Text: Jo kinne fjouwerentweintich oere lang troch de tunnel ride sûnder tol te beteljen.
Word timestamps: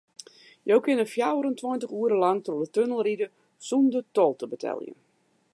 Jo 0.69 0.77
kinne 0.85 1.05
fjouwerentweintich 1.11 1.93
oere 1.99 2.17
lang 2.25 2.39
troch 2.47 2.61
de 2.63 2.69
tunnel 2.79 3.03
ride 3.07 3.27
sûnder 3.69 4.03
tol 4.15 4.31
te 4.37 4.45
beteljen. 4.57 4.99